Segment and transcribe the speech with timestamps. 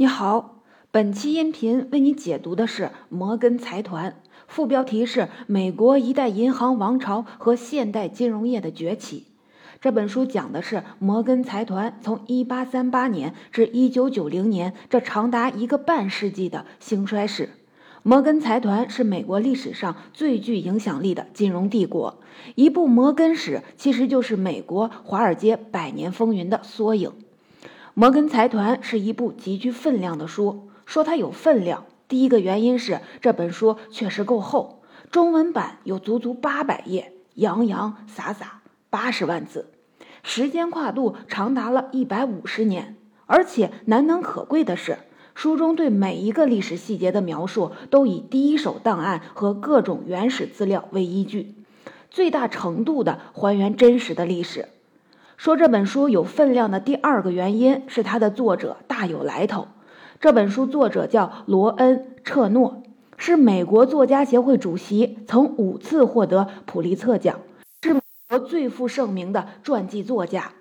[0.00, 4.18] 你好，本期音频为你解读的是摩根财团，
[4.48, 9.26] 副标题是《美国一代银行王朝和现代金融业的崛起》。
[9.78, 17.50] 这本书讲的是摩根财团从1838年至1990年这长达一个半世纪的兴衰史。
[18.02, 22.22] 摩根财团是美国历史上最具影响力的金融帝国，
[22.54, 27.12] 一部摩根史其实就是美国华尔街百年风云的缩影。
[27.94, 30.68] 摩根财团是一部极具分量的书。
[30.86, 39.70] 说它有分量，第一个原因是这本书确实够厚，中文版有足足八百页，洋洋洒洒八十万字，
[40.24, 42.96] 时间跨度长达了一百五十年。
[43.26, 44.98] 而且难能可贵的是，
[45.36, 51.54] 书中对每一个历史细节的描述都以第一手档案和各种原始资料为依据，
[52.10, 54.68] 最大程度的还原真实的历史。
[55.40, 59.68] 说这本书有分量的第二个原因是它的作者大有来头。
[60.20, 62.82] 这本书作者叫罗恩·彻诺，
[63.16, 67.40] 是美国作家协会主席，曾五次获得普利策奖，
[67.80, 70.52] 是美国最负盛名的传记作家。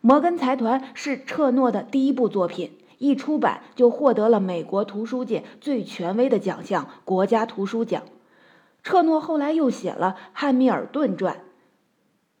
[0.00, 8.02] 摩根财团是彻诺的第一部作品，一出版就获得了美国图书界最权威的奖项——国家图书奖。
[8.82, 11.34] 彻诺后来又写了《汉密尔顿传》《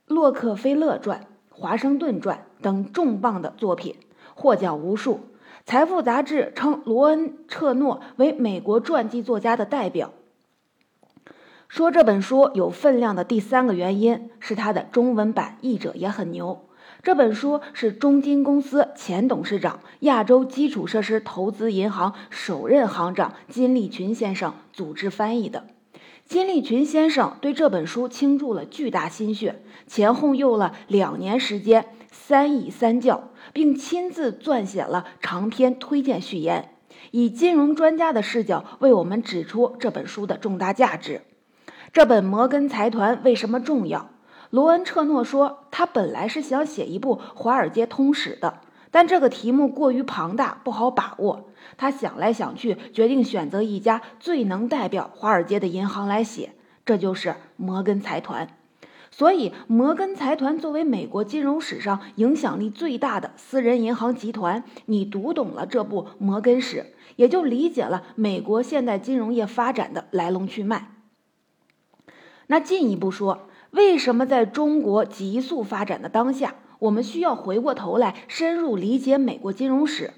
[0.06, 1.18] 洛克菲勒传》。
[1.56, 3.94] 《华盛顿传》等重磅的作品，
[4.34, 5.20] 获奖无数。
[5.64, 10.12] 财富杂志称罗恩·彻诺为美国传记作家的代表。
[11.68, 16.68] 说这本书有分量的第三个原因是它的中文版译者也很牛。
[17.02, 25.64] 这本书是中金公司前董事长、亚洲基础设施投资银行首任行长金立群先生组织翻译的。
[26.26, 36.70] 金立群先生对这本书倾注了巨大心血，前后用了两年时间，三译三校，并亲自撰写了长篇推荐序言，
[37.10, 41.22] 以金融专家的视角为我们指出这本书的重大价值。
[41.92, 44.10] 这本《摩根财团》为什么重要？
[44.50, 48.60] 罗恩·彻诺说，他本来是想写一部华尔街通史的。
[48.94, 51.50] 但这个题目过于庞大，不好把握。
[51.76, 56.52] 他想来想去，决定选择一家最能代表华尔街的银行来写，
[56.86, 58.56] 这就是摩根财团。
[59.10, 70.92] 所以，摩根财团作为美国金融史上影响力最大的私人银行集团，你读懂了这部摩根史，也就理解了美国现代金融业发展的来龙去脉。
[72.46, 76.54] 那进一步说，为什么在中国急速发展的当下？
[76.84, 80.12] 我们需要回过头来深入理解美国金融史。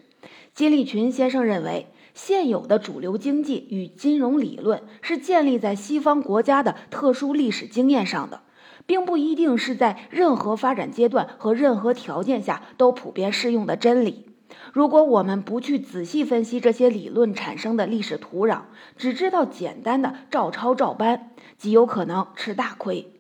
[0.53, 8.41] 金立群先生认为，现有的主流经济与金融理论是建立在西方国家的特殊历史经验上的，
[8.85, 14.27] 并不一定是在任何发展阶段和任何条件下都普遍适用的真理。
[14.73, 18.63] 如果我们不去仔细分析这些理论产生的历史土壤，
[18.97, 23.13] 只知道简单的照抄照搬，极有可能吃大亏。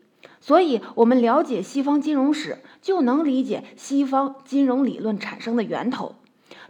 [0.46, 6.14] 所以，我们了解西方金融史，就能理解西方金融理论产生的源头，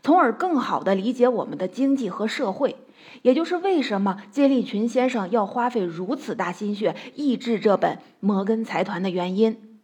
[0.02, 2.76] 从而更好地理解我们的经济和社会。
[3.20, 9.78] 也就是为什么金立群先生要花费如此大心血译制这本《摩根财团》的原因。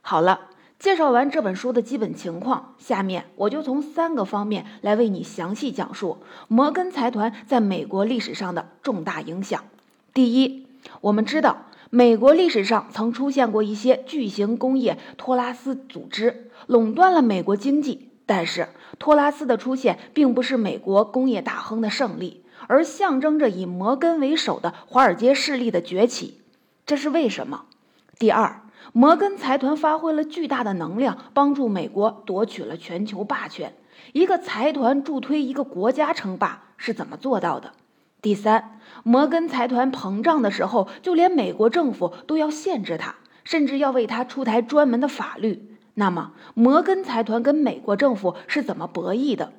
[0.00, 0.42] 好了，
[0.78, 9.64] 介绍完这本书的基本情况，下面我就从三个方面来为你详细讲述摩根财团在美国历史上的重大影响。
[10.14, 10.68] 第一，
[11.00, 11.64] 我们知道。
[11.90, 18.10] 美国历史上曾出现过一些巨型工业托拉斯组织，垄断了美国经济。
[18.26, 18.68] 但是，
[18.98, 26.42] 托拉斯的出现并不是美国工业大亨的胜利，而象征着以摩根为首的华尔街势力的崛起。
[26.84, 27.64] 这是为什么？
[28.18, 28.60] 第二，
[28.92, 33.72] 摩根财团发挥了巨大的能量，帮助美国夺取了全球霸权。
[34.12, 37.72] 一个财团助推一个国家称霸是怎么做到的？
[38.28, 45.78] 第三，摩根财团膨胀的时候，就连美国政府都要限制它，甚至要为它出台专门的法律。
[45.94, 49.54] 那么，摩根财团跟美国政府是怎么博弈的？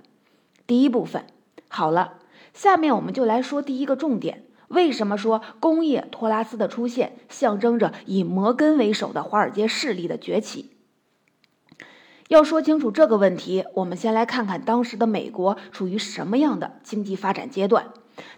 [0.68, 1.25] 第一部分
[1.68, 2.19] 好了，
[2.54, 10.69] 下面我们就来说第一个重点：为什么说工业托拉斯的出现象征着以摩根为首的华尔街势力的崛起？
[12.27, 17.88] 要说清楚这个问题，我们先来看看当时的美国处于什么样的经济发展阶段。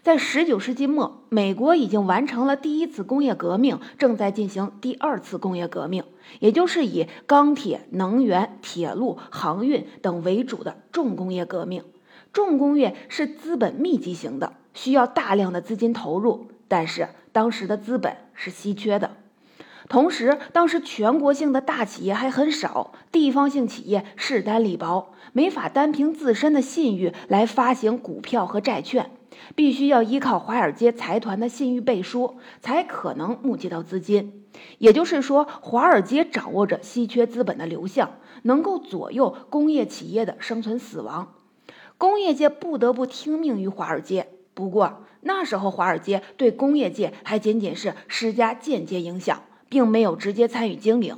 [0.04, 6.04] 在十九世纪末，美国已经完成了第一次工业革命，正在进行第二次工业革命，
[6.40, 11.84] 也就是以钢铁、能源、铁路、航运等为主的重工业革命。
[12.34, 19.12] 重工业是资本密集型的，需要大量的资金投入，但是当时的资本是稀缺的。
[19.90, 29.12] 同时，当时全国性的大企业还很少，地方性企业势单力薄，没法单凭自身的信誉来发行股票和债券，
[29.56, 34.46] 必须要依靠华尔街财团的信誉背书，才可能募集到资金。
[34.78, 41.34] 也就是说，华尔街掌握着稀缺资本的流向，能够左右工业企业的生存死亡。
[41.98, 44.28] 工业界不得不听命于华尔街。
[44.54, 49.42] 不过那时候，华尔街对工业界还仅仅是施加间接影响。
[49.72, 51.18] 并没有直接参与经营，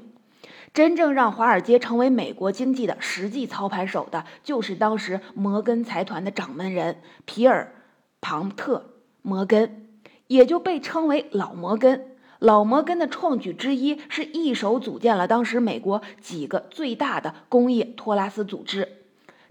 [0.75, 7.73] 真正让华尔街成为美国经济的实际操盘手的，就是当时摩根财团的掌门人皮尔·
[8.23, 8.77] 庞特·
[9.21, 9.85] 摩根，
[10.27, 12.15] 也就被称为老摩根。
[12.39, 19.03] 老摩根的创举之一是一手组建了当时美国几个最大的工业托拉斯组织：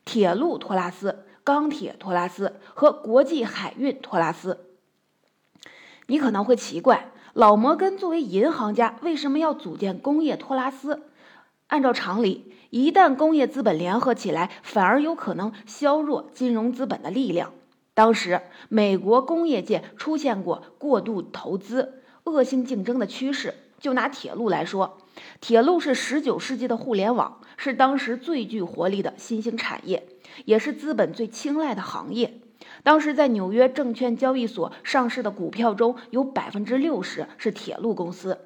[0.07, 4.61] 铁路托拉斯、钢铁托拉斯和国际海运托拉斯。
[6.07, 7.13] 你可能会奇怪。
[7.35, 11.03] 老摩根作为银行家，为什么要组建工业托拉斯？
[11.67, 17.53] 按照常理，一旦工业资本联合起来，反而有可能削弱金融资本的力量。
[18.03, 23.55] 当时，美国工业界出现过过度投资、恶性竞争的趋势。
[23.79, 24.99] 就拿铁路来说，
[25.41, 30.09] 铁路是十九世纪的互联网，是当时最具活力的新兴产业，
[30.47, 32.41] 也是资本最青睐的行业。
[32.83, 38.37] 当时在纽约证券交易所上市的股票中有百分之六十是铁路公司，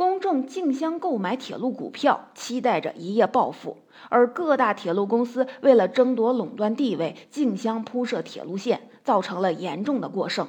[0.00, 3.76] 公众竞相购买铁路股票，期待着一夜暴富。
[4.08, 10.48] 而各大铁路公司为了争夺垄断地位，竞相铺设铁路线，造成了严重的过剩。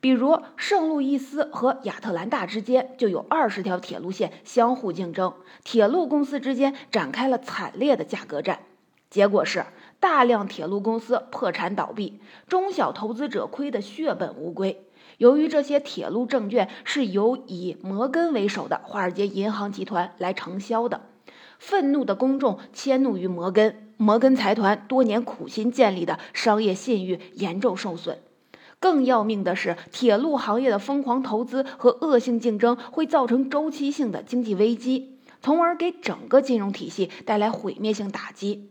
[0.00, 8.58] 比如圣路易斯和亚特兰大之间就有二十条铁路线相互竞争，铁路公司之间展开了惨烈的价格战。
[9.08, 9.64] 结果是。
[10.00, 14.84] 大量铁路公司破产倒闭，中小投资者亏得血本无归。
[15.18, 21.02] 由于这些铁路证券是由以摩根为首的华尔街银行集团来承销的，
[21.58, 28.18] 愤怒的公众迁怒于摩根，摩根财团多年苦心建立的商业信誉严重受损。
[28.80, 38.68] 更要命的是，铁路行业的疯狂投资和恶性竞争会造成周期性的经济危机，从而给整个金融体系带来毁灭性打击。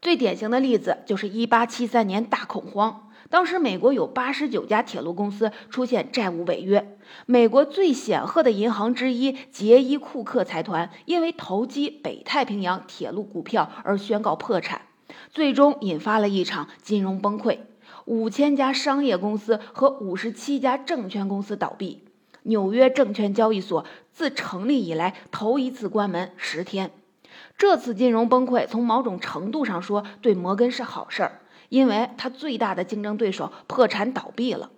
[0.00, 14.82] 最典型的例子就是1873年大恐慌，当时美国有89家铁路公司出现债务违约，美国最显赫的银行之一杰伊库克财团因为投机北太平洋铁路股票而宣告破产，
[15.30, 17.60] 最终引发了一场金融崩溃，
[18.04, 22.04] 五千家商业公司和五十七家证券公司倒闭，
[22.42, 26.90] 纽约证券交易所自成立以来头一次关门十天。
[27.56, 31.40] 这次金融崩溃，从某种程度上说，对摩根是好事儿，
[31.72, 34.68] 因为他最大的竞争对手破产倒闭了。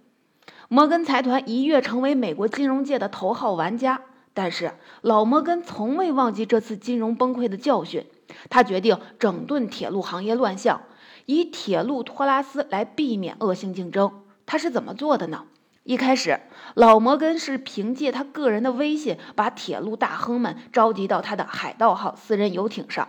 [0.69, 4.03] 摩根财团一跃成为美国金融界的头号玩家。
[4.33, 8.07] 但是老摩根从未忘记这次金融崩溃的教训，
[8.49, 10.83] 他决定整顿铁路行业乱象，
[11.27, 14.23] 以铁路托拉斯来避免恶性竞争。
[14.47, 15.47] 他是怎么做的呢？
[15.83, 16.41] 一开始，
[16.75, 23.09] 老摩根是凭借他个人的威信，把铁路大亨们召集到他的海盗号私人游艇上，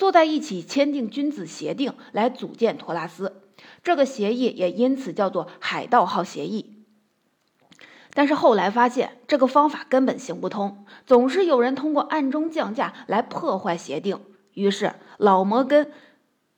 [0.00, 3.42] 坐在一起签订君子协定，来组建托拉斯。
[3.82, 6.86] 这个协议也因此叫做海盗号协议。
[8.14, 14.18] 但是后来发现这个方法根本行不通，总是有人通过暗中降价来破坏协定。
[14.54, 15.92] 于是老摩根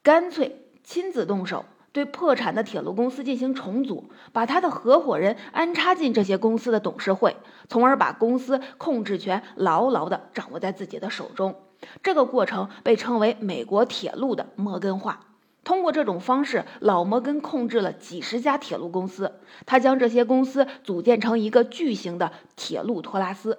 [0.05, 1.65] 干脆亲自动手。
[1.91, 7.37] 对破产的铁路公司进行重组，把他的合伙人安插进这些公司的董事会，
[7.69, 11.56] 从而把公司控制权牢牢地掌握在自己的手中。
[12.03, 15.27] 这个过程被称为美国铁路的摩根化。
[15.65, 23.58] 通过这种方式，老摩根控制了几十家铁路公司，他将这些公司组建成一个巨型的铁路托拉斯，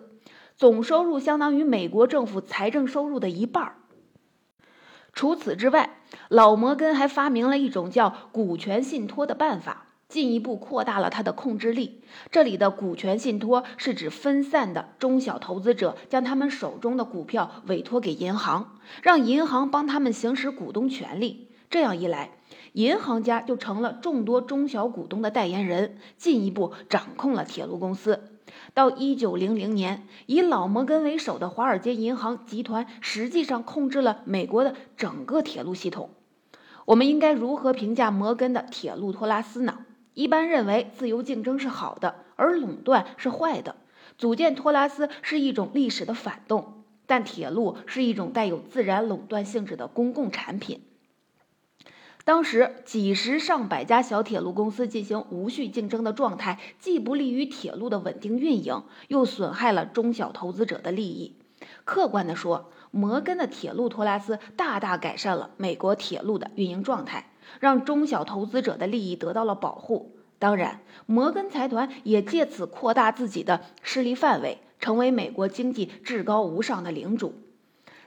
[0.58, 3.76] 总收入相当于美国政府财政收入的一半儿。
[5.14, 12.00] 除此之外，老摩根还发明了一种叫股权信托的办法，进一步扩大了他的控制力。
[12.32, 21.48] 这里的股权信托是指分散的中小投资者将他们手中的股票委托给银行，让银行帮他们行使股东权利。
[21.72, 22.30] 这样一来，
[22.74, 28.22] 银行家就成了众多中小股东的代言人，进一步掌控了铁路公司。
[28.76, 36.12] 到一九零零年，以老摩根为首的华尔街银行集团实际上控制了美国的整个铁路系统。
[36.86, 39.80] 我们应该如何评价摩根的铁路托拉斯呢？
[40.14, 43.76] 一般认为，自由竞争是好的，而垄断是坏的。
[44.18, 50.82] 组建托拉斯是一种历史的反动，但铁路是一种带有自然垄断性质的公共产品。
[52.26, 61.36] 当时几十上百家小铁路公司进行无序竞争的状态，既不利于铁路的稳定运营，又损害了中小投资者的利益。
[61.84, 67.33] 客观地说，摩根的铁路托拉斯大大改善了美国铁路的运营状态，
[67.64, 70.18] 让中小投资者的利益得到了保护。
[70.38, 77.36] 当然，摩根财团也借此扩大自己的势力范围，成为美国经济至高无上的领主。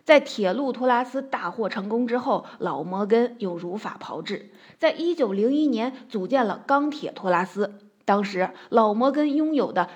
[0.04, 7.78] 在铁路托拉斯大获成功之后，老摩根又如法炮制，在一九零一年组建了钢铁托拉斯。
[8.04, 9.88] 当时，老摩根拥有的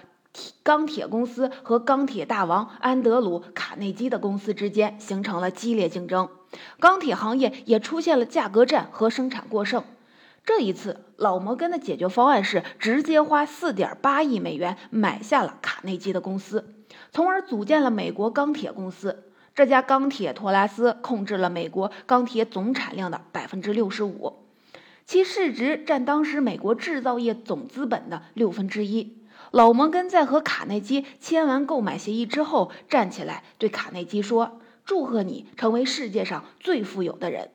[0.62, 6.30] 钢铁公司和钢铁大王安德鲁·卡内基的公司之间形成了激烈竞争，
[6.78, 9.84] 钢铁行业也出现了价格战和生产过剩。
[10.44, 16.74] 这一次，老摩根的解决方案是直接花四点八亿美元买下了卡内基的公司，
[17.12, 19.24] 从而组建了美国钢铁公司。
[19.54, 24.38] 这家钢铁托拉斯控制了美国钢铁总产量的百分之六十五，
[25.04, 29.18] 其市值占当时美国制造业总资本的六分之一。
[29.50, 34.59] 老摩根在和卡内基签完购买协议之后，站起来对卡内基说
[34.90, 37.52] ：“祝贺你成为世界上最富有的人。”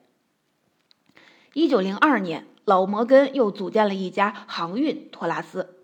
[1.51, 5.75] 一九零二年，老摩根又组建了一家航运托拉斯，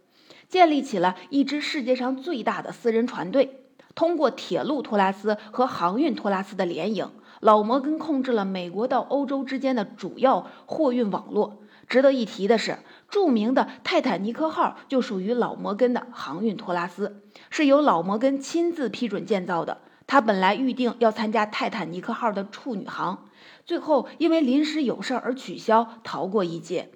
[0.48, 3.66] 建立起了一支世界上最大的私人船队。
[3.94, 11.62] 通过铁路托拉斯和航运托拉斯的联营，老摩根控制了美国到欧洲之间的主要货运网络。
[11.90, 12.78] 值得一提的是，
[13.10, 19.80] 著名的泰坦尼克号就属于老摩根的航运托拉斯，是由老摩根亲自批准建造的。
[20.12, 23.30] 他本来预定要参加泰坦尼克号的处女航，
[23.66, 26.90] 最后因为临时有事而取消，逃过一劫。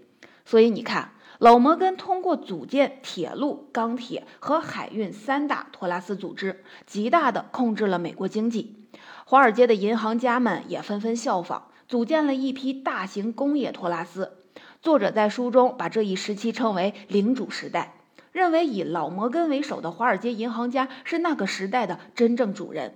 [0.43, 1.11] 所以你看。
[1.39, 8.75] 老摩根通过组建铁路、钢铁和海运三大托拉斯组织，极大地控制了美国经济。
[9.25, 14.37] 华尔街的银行家们也纷纷效仿，组建了一批大型工业托拉斯。
[14.81, 17.95] 作者在书中把这一时期称为“领主时代”，
[18.31, 22.95] 认为以老摩根为首的华尔街银行家是那个时代的真正主人。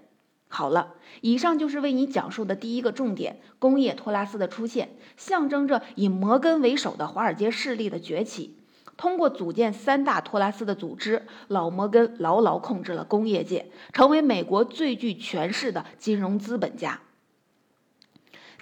[0.51, 8.57] 好了，以上就是为你讲述的第一个重点：工业托拉斯的出现，象征着以摩根为首的华尔街势力的崛起。
[8.97, 16.99] 通过组建三大托拉斯的组织，老摩根牢牢控制了工业界，成为美国最具权势的金融资本家。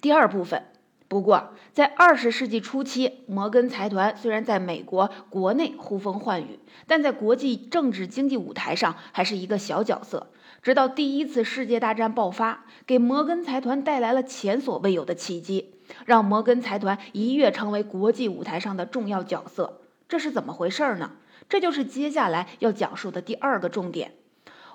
[0.02, 0.66] 第二部分，
[1.08, 10.28] 不过在二十世纪初期，摩根财团虽然在美国国内呼风唤雨，但在国际政治经济舞台上还是一个小角色。
[10.62, 15.74] 直到第一次世界大战爆发，给摩根财团带来了前所未有的契机，
[16.06, 19.82] 让摩根财团一跃成为国际舞台上的重要角色。
[20.10, 21.12] 这是怎么回事呢？
[21.48, 24.14] 这就是接下来要讲述的第二个重点。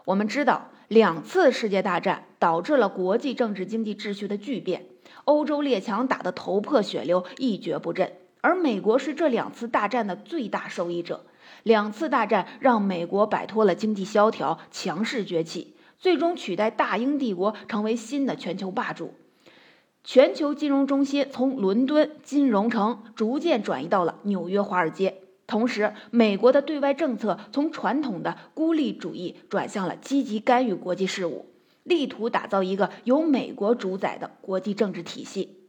[0.06, 4.86] 我们知道，两次世界大战导致了国际政治经济秩序的巨变，
[5.24, 8.12] 欧洲列强打得头破血流，一蹶不振，
[8.42, 11.24] 而美国是这两次大战的最大受益者。
[11.62, 15.74] 两次大战让美国摆脱了经济萧条，强势崛起。
[15.98, 19.14] 最终取代大英帝国成为新的全球霸主，
[20.02, 25.18] 全球金融中心从伦敦金融城逐渐转移到了纽约华尔街。
[25.46, 31.46] 同时，美国的对外政策从传统的孤立主义转向了积极干预国际事务，
[31.84, 35.61] 力图打造一个由美国主宰的国际政治体系。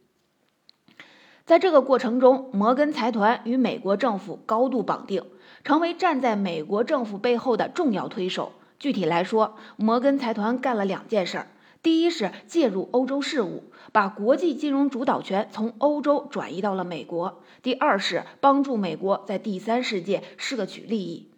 [1.46, 5.26] 在这个过程中，摩根财团与美国政府高度绑定，
[5.66, 8.54] 成为站在美国政府背后的重要推手。
[8.80, 11.48] 具体来说，摩根财团干了两件事儿：
[11.82, 21.30] 第一是介入欧洲事务，把国际金融主导权从欧洲转移到了美国；第二是帮助美国在第三世界摄取利益。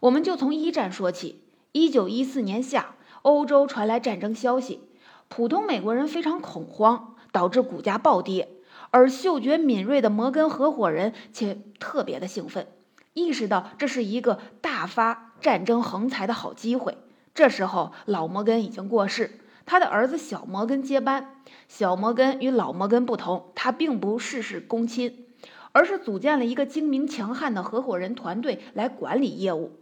[0.00, 1.40] 我们就从一战说起。
[1.72, 4.80] 一九一四年夏，欧洲传来战争消息，
[5.28, 8.48] 普通美国人非常恐慌，导致股价暴跌。
[8.94, 12.68] 而嗅觉敏锐的摩根合伙人却特别的兴奋，
[13.12, 15.32] 意识到这是一个大发。
[15.40, 16.96] 战争横财的好机会。
[17.34, 21.42] 这时候，老摩根已经过世，他的儿子小摩根接班。
[21.66, 25.26] 小摩根与老摩根不同，他并不事事躬亲，
[25.72, 29.72] 而是组建了一个精明强悍的合伙人团队来管理业务。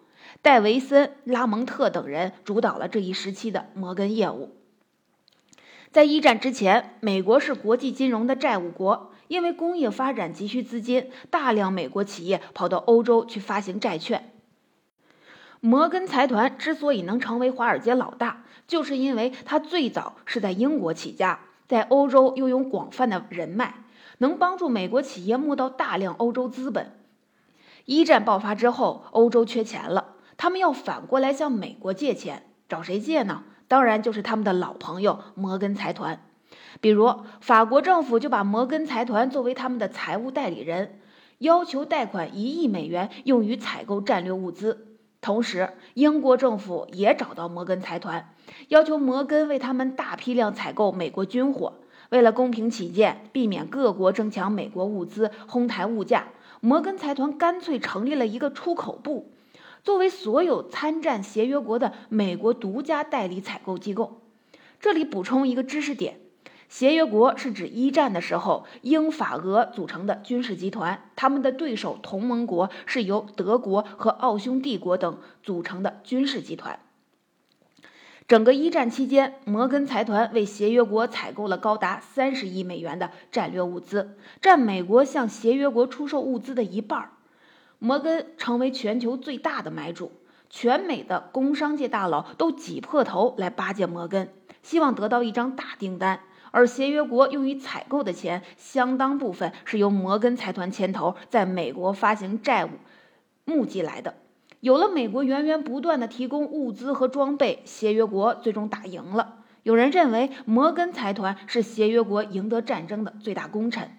[0.40, 4.56] 戴维森、拉蒙特等人主导了这一时期的摩根业务。
[5.92, 14.32] 在一战之前，美国是国际金融的债务国，因为工业发展急需资金，大量美国企业跑到欧洲去发行债券。
[15.60, 23.84] 摩根财团之所以能成为华尔街老大，就是因为他最早是在英国起家，在欧洲又有广泛的人脉，
[24.16, 26.98] 能帮助美国企业募到大量欧洲资本。
[27.84, 33.44] 一战爆发之后，欧洲缺钱了，他们要反过来向美国借钱，找谁借呢？
[33.72, 36.20] 当然就是他们的老朋友摩根财团。
[36.82, 41.00] 比如，法国政府就把摩根财团作为他们的财务代理人，
[41.38, 44.98] 要求贷款一亿美元用于采购战略物资。
[45.22, 48.34] 同时，英国政府也找到摩根财团，
[48.68, 51.72] 要求摩根为他们大批量采购美国军火。
[52.10, 56.26] 为了公平起见，避免各国争抢美国物资、哄抬物价，
[56.60, 59.31] 摩根财团干脆成立了一个出口部，
[59.84, 64.22] 作为所有参战协约国的美国独家代理采购机构。
[64.80, 66.18] 这里补充一个知识点。
[66.68, 76.80] 协约国是指一战的时候英法俄组成的军事集团，他们的对手同盟国是由德国和奥匈帝国等组成的军事集团。
[78.26, 87.10] 整个一战期间，摩根财团为协约国采购了高达三十亿美元的战略物资，占美国向协约国出售物资的一半。
[87.84, 90.12] 摩根成为全球最大的买主，
[90.48, 96.20] 全美的工商界大佬都挤破头来巴结摩根，希望得到一张大订单。
[96.52, 102.68] 而协约国用于采购的钱，相当部分是由摩根财团牵头在美国发行债务
[103.44, 104.14] 募集来的。
[104.60, 109.38] 有了美国源源不断的提供物资和装备，协约国最终打赢了。
[109.64, 113.90] 有人认为摩根财团是协约国赢得战争的最大功臣，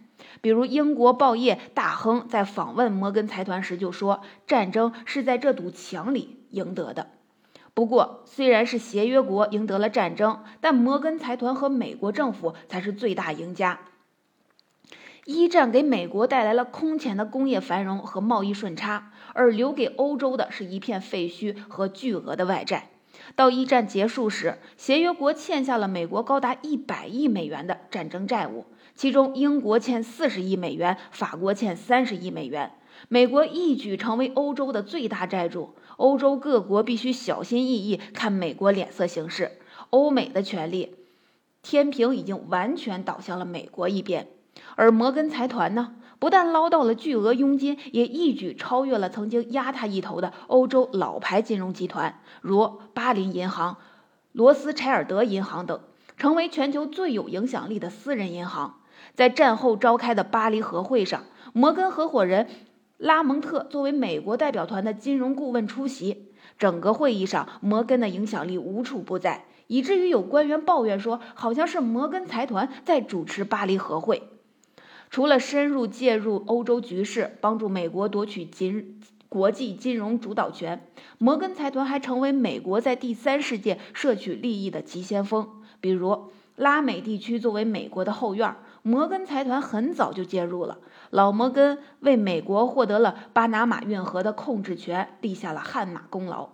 [0.41, 7.11] 比如英国报业大亨在访问摩根财团时就说：“战争是在这堵墙里赢得的。”
[7.73, 13.79] 不过，虽然是协约国赢得了战争，但摩根财团和美国政府才是最大赢家。
[15.25, 22.89] 一战给美国带来了空前的工业繁荣和贸易顺差，而留给欧洲的是一片废墟和巨额的外债。
[23.35, 28.65] 到一战结束时，协约国欠下了美国高达一百亿美元的战争债务，
[28.95, 32.73] 其中英国欠四十亿美元，法国欠三十亿美元。
[33.09, 39.59] 美国一举成为欧洲的最大债主，欧洲各国必须小心翼翼看美国脸色行事。
[39.89, 40.95] 欧美的权力
[41.61, 44.27] 天平已经完全倒向了美国一边，
[44.75, 53.77] 而摩根财团呢，不但捞到了巨额佣金，也一举超越了曾经压他一头的欧洲老牌金融集团，如巴林银行、
[54.31, 55.81] 罗斯柴尔德银行等，
[56.15, 58.79] 成为全球最有影响力的私人银行。
[59.15, 62.47] 在战后召开的巴黎和会上，摩根合伙人。
[62.97, 74.29] 拉蒙特作为美国代表团的金融顾问出席整个会议上，摩根的影响力无处不在，以至于有官员抱怨说，好像是摩根财团在主持巴黎和会。
[75.09, 85.49] 除了深入介入欧洲局势，帮助美国夺取金国际金融主导权，摩根财团还成为美国在第三世界摄取利益的急先锋。
[85.81, 90.77] 比如，拉美地区作为美国的后院，摩根财团很早就介入了。
[91.09, 96.49] 老摩根为美国获得了巴拿马运河的控制权立下了汗马功劳。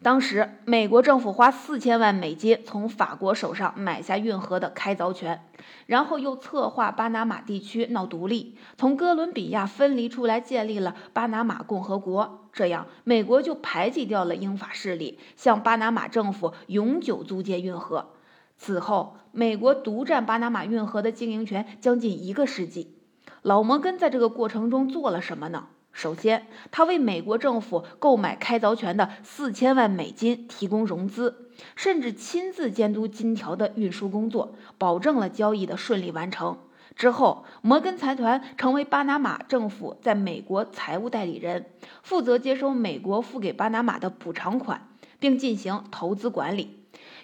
[0.00, 5.44] 当时，美国政府花四千万美金从法国手上买下运河的开凿权，
[5.86, 12.48] 然后又策划巴拿马地区闹独立，从哥伦比亚分离出来，建立了巴拿马共和国。
[12.52, 18.12] 这样，美国就排挤掉了英法势力，向巴拿马政府永久租借运河。
[18.58, 22.96] 此后，美国独占巴拿马运河的经营权将近一个世纪。
[23.42, 25.68] 老摩根在这个过程中做了什么呢？
[25.92, 36.58] 首先，他为美国政府购买开凿权的四千万美金提供融资，甚至亲自监督金条的运输工作，保证了交易的顺利完成。
[36.94, 41.66] 之后，摩根财团成为巴拿马政府在美国财务代理人，
[42.02, 44.88] 负责接收美国付给巴拿马的补偿款，
[45.20, 46.77] 并进行投资管理。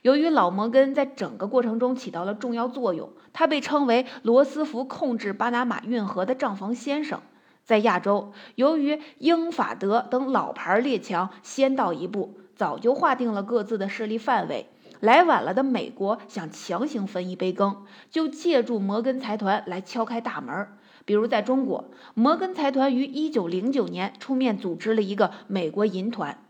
[0.04, 7.22] 由于老摩根在整个过程中起到了重要作用，他被称为罗斯福控制巴拿马运河的账房先生。
[7.64, 14.66] 在亚洲，由于英法德等老牌列强先到一步，早就划定了各自的势力范围，
[15.00, 17.74] 来晚了的美国想强行分一杯羹，
[18.10, 20.68] 就借助摩根财团来敲开大门。
[21.06, 26.43] 比如在中国，摩根财团于1909年出面组织了一个美国银团。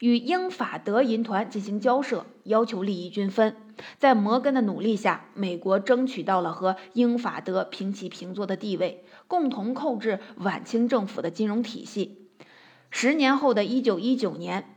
[0.00, 3.56] 与英法德银团进行交涉，要求利益均分。
[3.98, 12.28] 在摩根的努力下，美国争取到了和英法德平起平坐的地位，共同控制晚清政府的金融体系。
[12.90, 14.76] 十年后的一九一九年，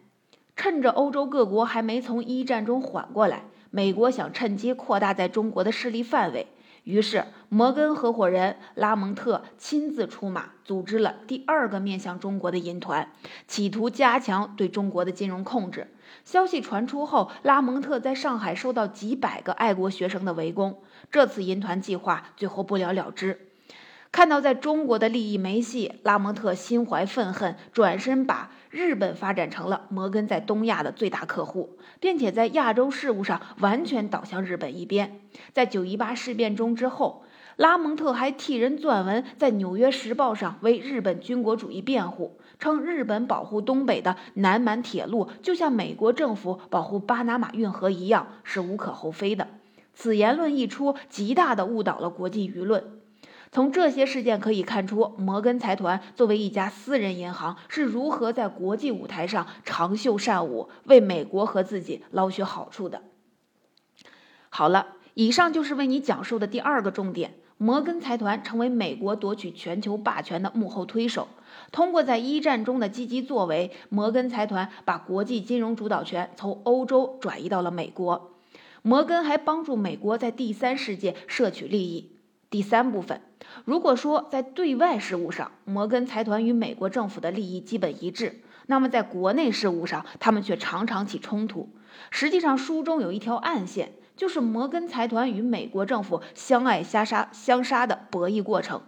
[0.56, 6.48] 趁着欧洲各国还没从一战中缓过来，美国想趁机扩大在中国的势力范围。
[6.88, 13.12] 于是，摩根合伙人拉蒙特亲自出马，组织了第二个面向中国的银团，
[13.46, 15.88] 企图加强对中国的金融控制。
[16.24, 23.50] 消息传出后，拉蒙特在上海受到几百个爱国学生的围攻，这次银团计划最后不了了之。
[24.10, 35.20] 看到在中国的利益没戏，拉蒙特心怀愤恨，转身把日本发展成了摩根在东亚的最大客户，并且在亚洲事务上完全倒向日本一边。
[35.52, 37.24] 在九一八事变中之后，
[37.56, 49.48] 拉蒙特还替人撰文，在《纽约时报》上为日本军国主义辩护，称日本保护东北的南满铁路，就像美国政府保护巴拿马运河一样，是无可厚非的。
[49.96, 52.97] 此言论一出，极大地误导了国际舆论。
[53.58, 63.02] 从这些事件可以看出，摩根财团作为一家私人银行是如何在国际舞台上长袖善舞，为美国和自己捞取好处的。
[64.50, 71.28] 好了，以上就是为你讲述的第二个重点：摩根财团成为美国夺取全球霸权的幕后推手。
[71.72, 78.36] 通过在一战中的积极作为，摩根财团把国际金融主导权从欧洲转移到了美国。
[78.84, 82.12] 摩根还帮助美国在第三世界摄取利益。
[82.52, 83.20] 第三部分，
[83.66, 91.70] 如果说在对外事务上，摩根财团与美国政府的利益基本一致，那么在国内事务上，他们却常常起冲突。
[92.12, 98.82] 实际上，书中有一条暗线，就是摩根财团与美国政府相爱相杀、相杀的博弈过程。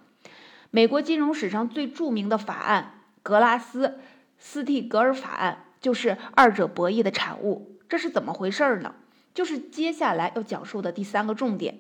[0.71, 3.99] 美国金融史上最著名的法案——格拉斯
[4.37, 7.79] 斯蒂格尔法案，就是二者博弈的产物。
[7.87, 8.93] 这是怎么回事呢？
[9.33, 11.79] 就是接下来要讲述的第三个重点。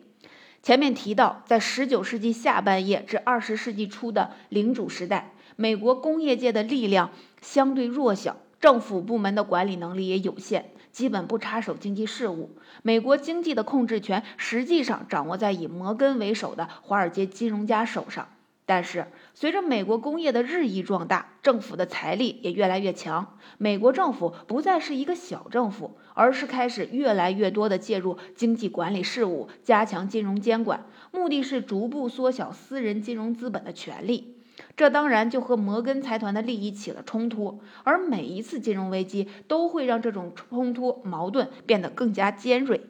[0.61, 12.57] 前面提到，在十九世纪下半叶至二十世纪初的领主时代，美国工业界的力量相对弱小，政府部门的管理能力也有限，基本不插手经济事务。
[12.83, 18.27] 美国经济的控制权实际上掌握在以摩根为首的华尔街金融家手上。
[18.65, 19.07] 但是，
[19.39, 34.35] 随着美国工业的日益壮大，政府的财力也越来越强，美国政府不再是一个小政府，而是开始越来越多地介入经济管理事务，加强金融监管，目的是逐步缩小私人金融资本的权利。
[34.75, 42.81] 这当然就和摩根财团的利益起了冲突，而每一次金融危机都会让这种冲突矛盾变得更加尖锐。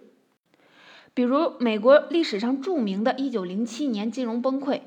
[1.14, 4.82] 比如，美国历史上著名的1907年金融崩溃。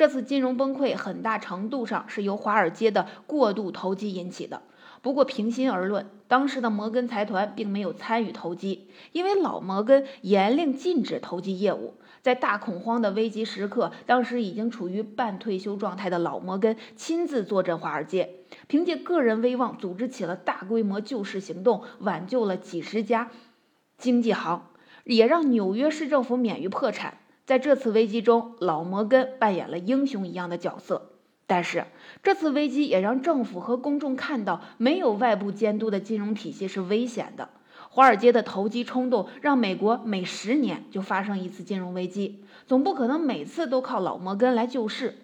[0.00, 4.62] 这次金融崩溃很大程度上是由华尔街的过度投机引起的。
[5.02, 11.96] 不过，平心而论，当时的摩根财团并没有参与投机，因为老摩根严令禁止投机业务。
[12.22, 18.36] 在大恐慌的危急时刻，当时已经处于半退休状态的老摩根亲自坐镇华尔街，
[18.68, 23.28] 凭借个人威望组织起了大规模救市行动，挽救了几十家
[23.98, 24.64] 经纪行，
[25.04, 27.18] 也让纽约市政府免于破产。
[27.50, 31.10] 在这次危机中，老摩根扮演了英雄一样的角色。
[31.48, 31.84] 但是，
[32.22, 37.48] 这次危机也让政府和公众看到，没有外部监督的金融体系是危险的。
[37.88, 45.18] 华尔街的投机冲动让美国每十年就发生一次金融危机，总不可能每次都靠老摩根来救市。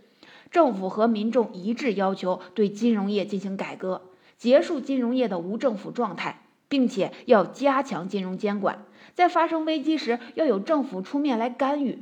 [0.50, 4.02] 政府和民众一致要求对金融业进行改革，
[4.36, 8.82] 结束金融业的无政府状态，并且要加强金融监管。
[9.14, 12.00] 在发生危机时，要有政府出面来干预。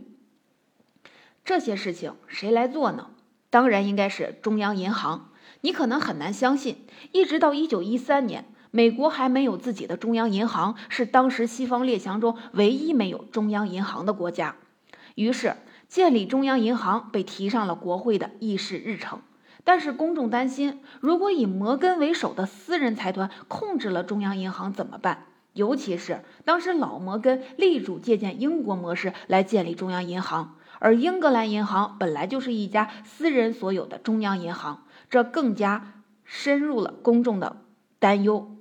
[1.44, 3.10] 这些事情谁来做呢？
[3.50, 5.28] 当然应该是中央银行。
[5.60, 14.56] 你可能很难相信，一直到一九一三年，美国还没有自己的中央银行，是当时西方列强中唯一没有中央银行的国家。
[15.16, 19.20] 于是，建立中央银行被提上了国会的议事日程。
[19.64, 25.26] 但是公众担心，如果以摩根为首的私人财团控制了中央银行怎么办？
[25.52, 30.56] 尤其是当时老摩根力主借鉴英国模式来建立中央银行。
[30.84, 37.56] 而英格兰银行本来就是一家私人所有的中央银行，这更加深入了公众的
[37.98, 38.54] 担忧。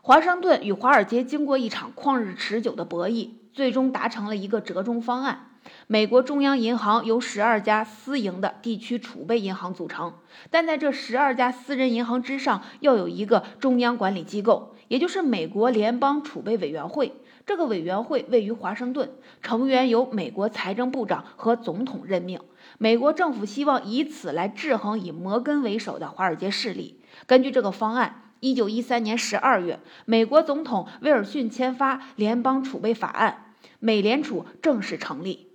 [0.00, 5.50] 华盛顿与华尔街经过一场旷日持久的博弈，最终达成了一个折中方案。
[5.86, 10.14] 美国中央银行由十二家私营的地区储备银行组成，
[10.48, 17.12] 但在这十二家私人银行之上，要有一个中央管理机构，也就是美国联邦储备委员会。
[17.46, 19.10] 这个委员会位于华盛顿，
[19.42, 22.40] 成员由美国财政部长和总统任命。
[22.78, 27.00] 美国政府希望以此来制衡以摩根为首的华尔街势力。
[27.26, 35.48] 根据这个方案，一九一三年十二月，美国总统威尔逊签发联邦储备法案，美联储正式成立。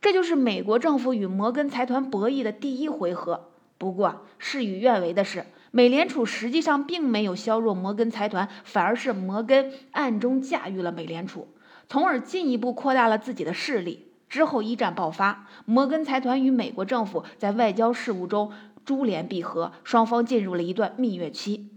[0.00, 3.50] 这就是美国政府与摩根财团博弈的第一回合。
[3.78, 5.46] 不过，事与愿违的是。
[5.78, 11.46] 美联储实际上并没有削弱摩根财团，反而是摩根暗中驾驭了美联储，
[11.88, 14.08] 从而进一步扩大了自己的势力。
[14.28, 18.50] 之后一战爆发，摩根财团与美国政府在外交事务中
[18.84, 21.70] 珠联璧合，双方进入了一段蜜月期。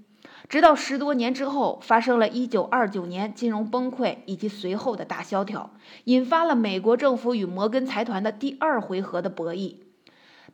[0.50, 5.70] 直到十多年之后，发生了一九二九年金融崩溃以及随后的大萧条，
[6.06, 9.76] 引发了美国政府与摩根财团的第二回合的博弈。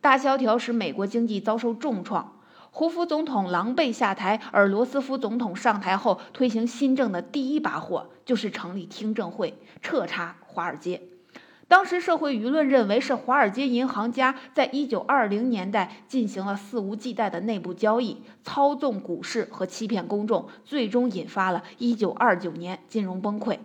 [0.02, 2.34] 大萧条使美国经济遭受重创。
[2.78, 11.02] 胡佛总统狼狈下台，而罗斯福总统上台后推行新政的第一把火就是成立听证会，彻查华尔街。
[11.66, 23.58] 当时社会舆论认为是华尔街银行家在一九二零年代进行了肆无忌惮的内部交易，操纵股市和欺骗公众，最终引发了一九二九年金融崩溃。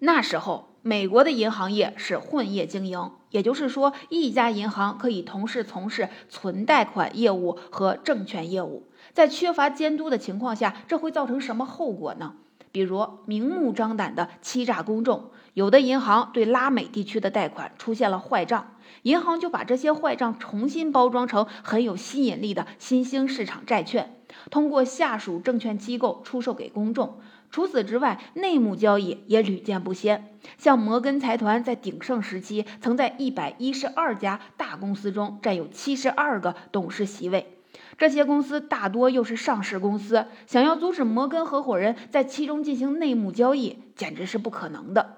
[0.00, 0.68] 那时候。
[0.82, 8.84] 美国的银行业是混业经营，也就是说，一家银行可以同时从事存贷款业务和证券业务。
[9.12, 12.32] 在缺乏监督的情况下，这会造成什么后果呢？
[12.72, 18.72] 比如明目张胆的欺诈公众，有的银行对拉美地区的贷款出现了坏账，
[19.02, 24.16] 银行就把这些坏账重新包装成很有吸引力的新兴市场债券，
[24.50, 27.18] 通过下属证券机构出售给公众。
[27.56, 30.36] 除此之外，内幕交易也屡见不鲜。
[30.58, 37.56] 像摩根财团在鼎盛时期，曾在一百一十二家大公司中占有七十二个董事席位。
[37.96, 45.16] 这些公司大多又是上市公司，想要阻止摩根合伙人在其中进行内幕交易，简直是不可能的。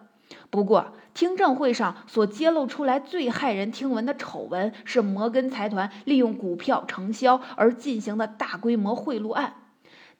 [0.48, 9.54] 不过，听证会上所揭露出来最骇人听闻的丑闻，是摩根财团利用股票承销而进行的大规模贿赂案。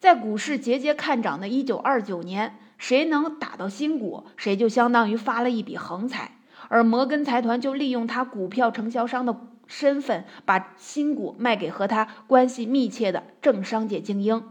[0.00, 6.38] 在股市节节看涨的1929年，谁能打到新股，谁就相当于发了一笔横财。
[6.68, 14.44] 而摩根财团就利用他股票承销商的身份，把新股卖给和他关系密切的政商界精英。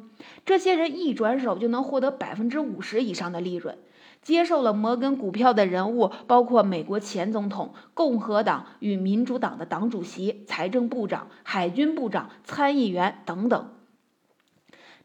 [0.46, 3.78] 这些人一转手就能获得百分之五十以上的利润。
[4.22, 13.70] 接受了摩根股票的人物包括美国前总统、共和党与民主党的党主席、财政部长、海军部长、参议员等等。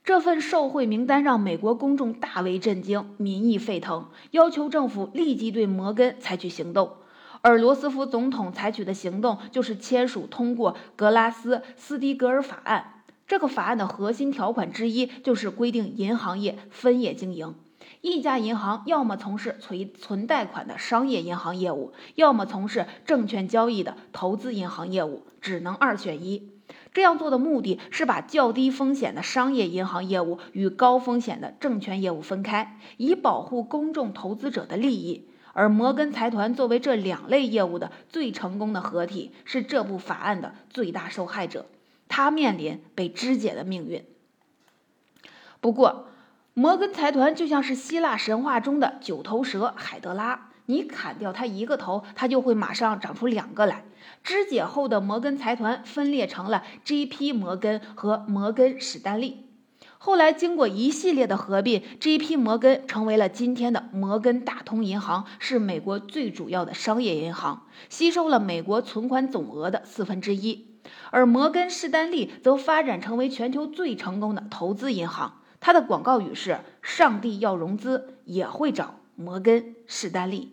[0.05, 6.95] 这份受贿名单让美国公众大为震惊，民意沸腾，要求政府立即对摩根采取行动。
[7.41, 13.05] 而罗斯福总统采取的行动就是签署通过格拉斯斯蒂格尔法案。
[13.29, 17.55] 这个法案的核心条款之一就是规定银行业分业经营，
[18.01, 26.52] 一家银行要么从事存存贷款的商业银行业务，要么从事证券交易的投资银行业务，只能二选一。
[26.94, 35.28] 这样做的目的是把较低风险的商业银行业务与高风险的证券业务分开，以保护公众投资者的利益。
[35.55, 41.66] 而摩根财团作为这两类业务的最成功的合体，是这部法案的最大受害者，
[42.09, 44.05] 他面临被肢解的命运。
[45.61, 46.09] 不过，
[46.55, 50.52] 摩根财团就像是希腊神话中的九头蛇海德拉。
[50.66, 53.85] 你砍掉它一个头，它就会马上长出两个来。
[54.22, 57.33] 肢解后的摩根财团分裂成了 J.P.
[57.33, 59.46] 摩根和摩根史丹利。
[59.98, 62.37] 后来经过一系列的合并，J.P.
[62.37, 70.66] 摩根成为了今天的摩根大通银行，是美国最主要的商业银行，吸收了美国存款总额的四分之一。
[71.12, 78.96] 而摩根士丹利则发展成为全球最成功的投资银行，它的广告语是“上帝要融资也会找”。
[79.22, 80.52] 摩根士丹利，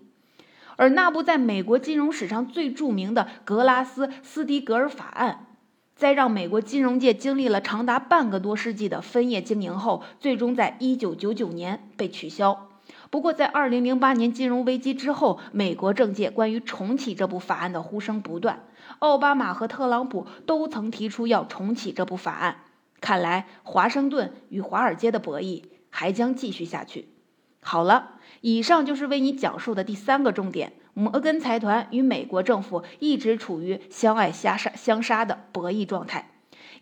[0.75, 5.47] 而那部在美国金融史上最著名的格拉斯斯迪格尔法案，
[5.95, 12.67] 在让美国金融界经历了长达半个多世纪的分业经营后，最终在一九九九年被取消。
[13.09, 18.63] 不过，在二零零八年金融危机之后，美国政界关于重启这部法案的呼声不断，
[18.99, 22.57] 奥巴马和特朗普都曾提出要重启这部法案。
[23.01, 27.09] 看来，华盛顿与华尔街的博弈还将继续下去。
[27.61, 28.15] 好了。
[28.41, 36.31] 以上就是为你讲述的第三个重点：摩根财团与美国政府一直处于相爱相杀、相杀的博弈状态。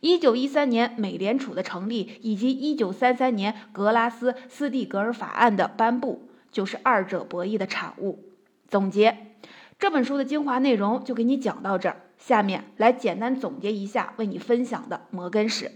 [0.01, 8.23] 一九一三年美联储的成立，以及一九三三年格拉斯斯蒂格尔法案的颁布，就是二者博弈的产物。
[8.67, 9.33] 总结
[9.79, 15.71] 这本书的精华内容就给你讲到这儿，下面来简单总结一下为你分享的摩根史。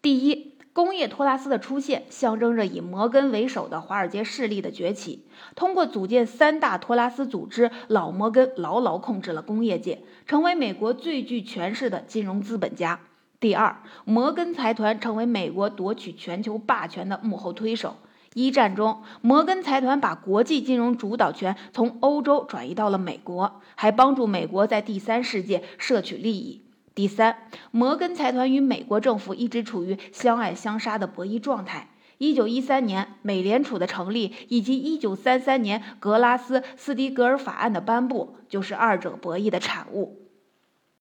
[0.00, 0.59] 第一。
[0.72, 5.24] 工业托拉斯的出现，象征着以摩根为首的华尔街势力的崛起。
[5.56, 13.00] 通过组建三大托拉斯组织，老摩根牢牢控制了工业界，成为美国最具权势的金融资本家。
[13.40, 17.96] 第二，摩根财团成为美国夺取全球霸权的幕后推手。
[18.34, 26.62] 一战中，摩根财团把国际金融主导权从欧洲转移到了美国，还帮助美国在第三世界摄取利益。
[27.00, 27.34] 第三，
[27.70, 31.88] 摩根财团与美国政府一直处于相爱相杀的博弈状态。
[32.18, 40.29] 一九一三年美联储的成立，以及一九三三年格拉斯斯蒂格尔法案的颁布，就是二者博弈的产物。